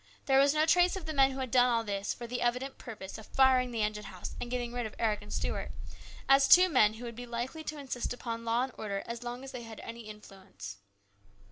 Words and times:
There 0.25 0.39
was 0.39 0.55
no 0.55 0.65
trace 0.65 0.95
of 0.95 1.05
the 1.05 1.13
men 1.13 1.29
who 1.29 1.41
had 1.41 1.51
done 1.51 1.67
all 1.69 1.83
this 1.83 2.11
for 2.11 2.25
the 2.25 2.41
evident 2.41 2.79
purpose 2.79 3.19
of 3.19 3.27
firing 3.27 3.69
the 3.69 3.83
engine 3.83 4.05
house 4.05 4.35
and 4.41 4.49
getting 4.49 4.73
rid 4.73 4.87
of 4.87 4.95
Eric 4.97 5.21
and 5.21 5.31
Stuart, 5.31 5.73
as 6.27 6.47
two 6.47 6.69
men 6.69 6.95
who 6.95 7.05
would 7.05 7.15
be 7.15 7.27
likely 7.27 7.63
to 7.65 7.77
insist 7.77 8.11
upon 8.11 8.43
law 8.43 8.63
and 8.63 8.73
order 8.79 9.03
as 9.05 9.21
long 9.21 9.43
as 9.43 9.51
they 9.51 9.61
had 9.61 9.79
any 9.81 10.09
influence. 10.09 10.77